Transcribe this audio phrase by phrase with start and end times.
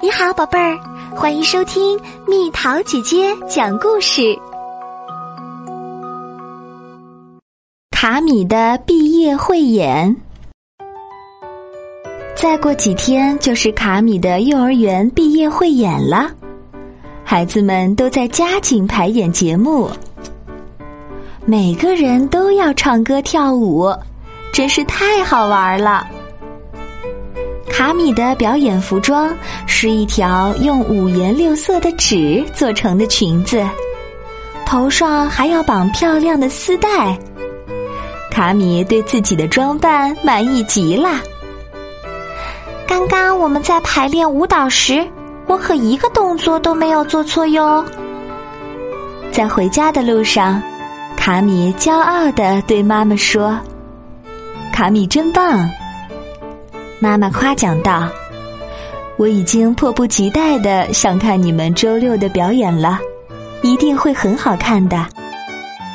[0.00, 0.78] 你好，宝贝儿，
[1.12, 4.38] 欢迎收听蜜桃姐姐讲故事。
[7.90, 10.14] 卡米的毕业汇演，
[12.36, 16.30] 再过几天就是卡米的幼儿园毕业汇演了，
[17.24, 19.90] 孩子们都在加紧排演节目，
[21.44, 23.92] 每个人都要唱歌跳舞，
[24.52, 26.06] 真是太好玩了。
[27.78, 29.32] 卡米的表演服装
[29.64, 33.64] 是一条用五颜六色的纸做成的裙子，
[34.66, 37.16] 头上还要绑漂亮的丝带。
[38.32, 41.08] 卡米对自己的装扮满意极了。
[42.84, 45.06] 刚刚我们在排练舞蹈时，
[45.46, 47.84] 我可一个动作都没有做错哟。
[49.30, 50.60] 在回家的路上，
[51.16, 53.56] 卡米骄傲的对妈妈说
[54.74, 55.70] ：“卡米真棒。”
[57.00, 58.08] 妈妈夸奖道
[59.16, 62.98] ：“我已经迫不及待的想看你们周六的表演了，
[63.62, 65.06] 一定会很好看的。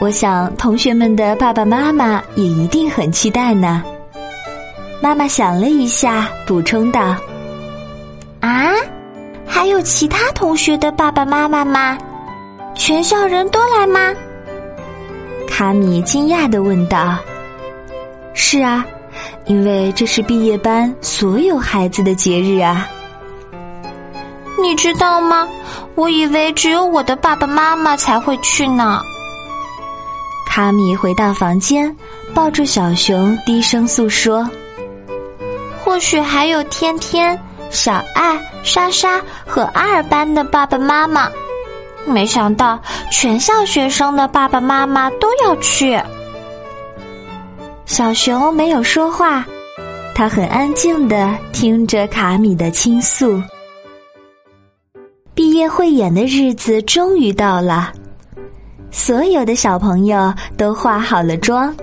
[0.00, 3.84] 我想同学们的爸爸妈妈也一定很期待呢。”
[5.02, 7.14] 妈妈想了一下，补充道
[8.40, 8.72] ：“啊，
[9.46, 11.98] 还有其他同学的爸爸妈妈吗？
[12.74, 14.14] 全校人都来吗？”
[15.46, 17.18] 卡米惊讶的问道
[18.32, 18.82] ：“是啊。”
[19.46, 22.88] 因为这是毕业班所有孩子的节日啊！
[24.60, 25.48] 你知道吗？
[25.94, 29.00] 我以为只有我的爸爸妈妈才会去呢。
[30.46, 31.94] 卡米回到房间，
[32.34, 34.48] 抱住小熊，低声诉说
[35.84, 37.38] ：“或许还有天天、
[37.70, 41.30] 小爱、莎莎和阿尔班的爸爸妈妈。
[42.04, 42.80] 没想到
[43.12, 45.96] 全校学生的爸爸妈妈都要去。”
[47.86, 49.46] 小熊没有说话，
[50.12, 53.40] 他很安静的听着卡米的倾诉。
[55.34, 57.92] 毕业汇演的日子终于到了，
[58.90, 61.74] 所有的小朋友都化好了妆，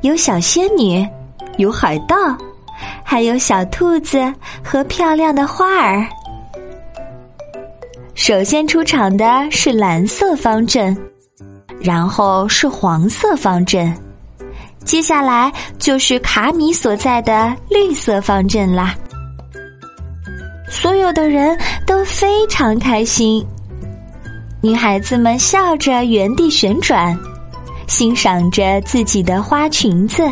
[0.00, 1.06] 有小仙女，
[1.58, 2.16] 有海盗，
[3.04, 4.32] 还有小兔子
[4.64, 6.08] 和漂亮的花儿。
[8.14, 10.96] 首先出场的是蓝色方阵，
[11.78, 13.94] 然后是黄色方阵。
[14.84, 18.94] 接下来就是卡米所在的绿色方阵啦。
[20.68, 23.44] 所有的人都非常开心，
[24.60, 27.16] 女孩子们笑着原地旋转，
[27.86, 30.24] 欣赏着自己的花裙子；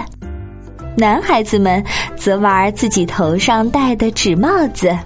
[0.96, 1.82] 男孩子们
[2.16, 4.96] 则玩自己头上戴的纸帽子。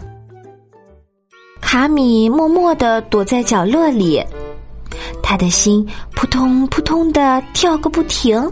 [1.61, 4.23] 卡米默默的躲在角落里，
[5.23, 8.51] 他的心扑通扑通的跳个不停。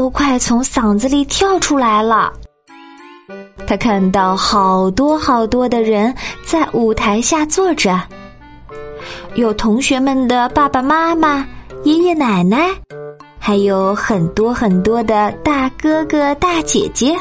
[0.00, 2.32] 都快从嗓子里跳出来了。
[3.66, 8.00] 他看到好多好多的人在舞台下坐着，
[9.34, 11.46] 有同学们的爸爸妈妈、
[11.84, 12.70] 爷爷奶奶，
[13.38, 17.14] 还有很多很多的大哥哥大姐姐。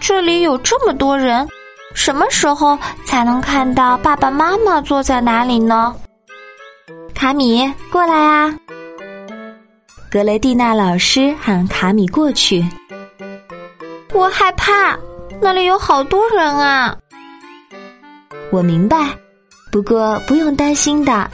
[0.00, 1.46] 这里有这么多人，
[1.94, 5.94] 什么时候才能看到爸爸妈妈坐在哪里呢？
[7.14, 8.52] 卡米，过来啊！
[10.14, 12.64] 格雷蒂娜老师喊卡米过去。
[14.12, 14.96] 我害怕，
[15.40, 16.96] 那里有好多人啊。
[18.52, 19.08] 我明白，
[19.72, 21.28] 不过不用担心的，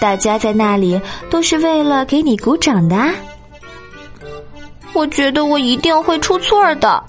[0.00, 1.00] 大家在那里
[1.30, 2.96] 都是为了给你鼓掌的。
[4.92, 7.02] 我觉得我一定会出错的，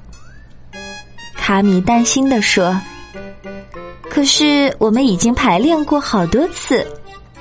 [1.35, 2.75] 卡米担心的说。
[4.09, 6.83] 可是我们已经排练过好多次，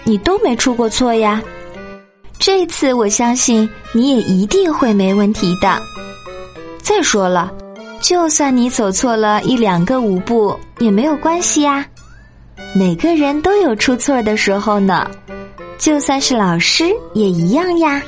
[0.05, 1.43] 你都没出过错呀。
[2.45, 5.81] 这次我相信你也一定会没问题的。
[6.83, 7.53] 再说了，
[8.01, 11.87] 就算你走错了一两个舞步也没有关系呀。
[12.75, 15.09] 每个人都有出错的时候呢，
[15.79, 18.03] 就算是老师也一样呀。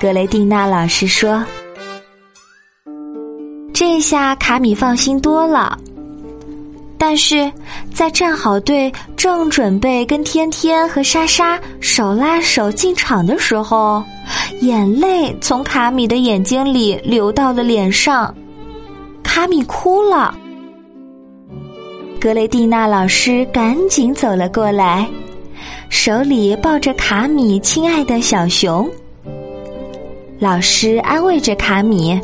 [0.00, 1.44] 格雷蒂娜老师说
[3.74, 5.76] ：“这下卡米放心多了。”
[6.98, 7.50] 但是
[7.94, 14.02] 在站好队，正准备跟天天和莎莎手拉手进场的时候，
[14.60, 18.34] 眼泪从卡米的眼睛里流到了脸上，
[19.22, 20.36] 卡米哭了。
[22.20, 25.08] 格雷蒂娜老师赶紧走了过来，
[25.88, 28.90] 手里抱着卡米亲爱的小熊。
[30.40, 32.20] 老师安慰着卡米：“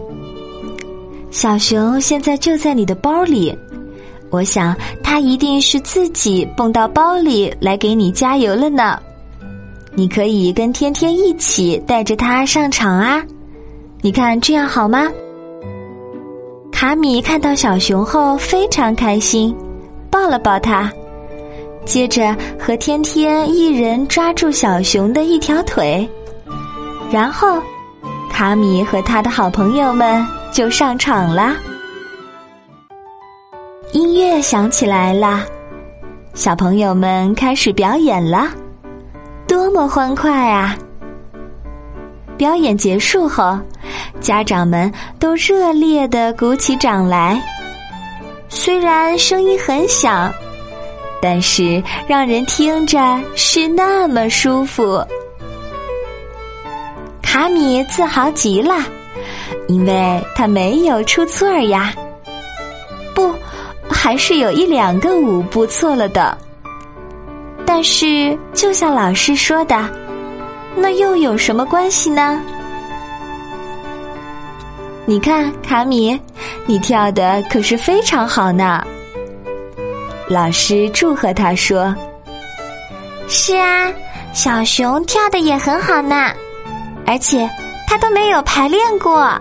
[1.30, 3.56] 小熊现在就在你的包里。”
[4.34, 8.98] 我想他一定是自己蹦到包里来给你加油了呢。
[9.94, 13.22] 你可以跟天天一起带着他上场啊，
[14.02, 15.08] 你看这样好吗？
[16.72, 19.54] 卡米看到小熊后非常开心，
[20.10, 20.90] 抱了抱它，
[21.84, 26.06] 接着和天天一人抓住小熊的一条腿，
[27.12, 27.62] 然后
[28.32, 31.54] 卡米和他的好朋友们就上场了。
[33.92, 35.44] 音乐响起来了，
[36.34, 38.48] 小朋友们开始表演了，
[39.46, 40.76] 多么欢快啊！
[42.36, 43.56] 表演结束后，
[44.20, 47.40] 家长们都热烈的鼓起掌来。
[48.48, 50.32] 虽然声音很响，
[51.22, 55.04] 但是让人听着是那么舒服。
[57.22, 58.74] 卡米自豪极了，
[59.68, 61.94] 因为他没有出错呀。
[64.04, 66.36] 还是有一两个舞步错了的。
[67.64, 69.88] 但是，就像老师说的。
[70.76, 72.38] 那又有什么关系呢？
[75.06, 76.20] 你看，卡米，
[76.66, 78.86] 你跳的可是非常好呢。
[80.28, 81.96] 老师祝贺他说
[83.26, 83.90] ：“是啊，
[84.34, 86.30] 小熊跳的也很好呢，
[87.06, 87.48] 而且
[87.88, 89.40] 他都没有排练过。”